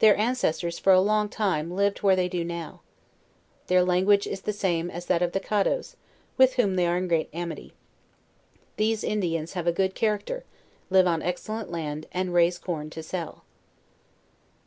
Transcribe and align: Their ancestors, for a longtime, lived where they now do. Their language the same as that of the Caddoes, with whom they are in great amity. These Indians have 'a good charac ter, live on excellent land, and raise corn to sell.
Their 0.00 0.14
ancestors, 0.18 0.78
for 0.78 0.92
a 0.92 1.00
longtime, 1.00 1.70
lived 1.70 2.00
where 2.02 2.14
they 2.14 2.28
now 2.28 2.80
do. 3.66 3.66
Their 3.68 3.82
language 3.82 4.26
the 4.26 4.52
same 4.52 4.90
as 4.90 5.06
that 5.06 5.22
of 5.22 5.32
the 5.32 5.40
Caddoes, 5.40 5.96
with 6.36 6.56
whom 6.56 6.76
they 6.76 6.86
are 6.86 6.98
in 6.98 7.08
great 7.08 7.30
amity. 7.32 7.72
These 8.76 9.02
Indians 9.02 9.54
have 9.54 9.66
'a 9.66 9.72
good 9.72 9.94
charac 9.94 10.26
ter, 10.26 10.44
live 10.90 11.06
on 11.06 11.22
excellent 11.22 11.70
land, 11.70 12.04
and 12.12 12.34
raise 12.34 12.58
corn 12.58 12.90
to 12.90 13.02
sell. 13.02 13.42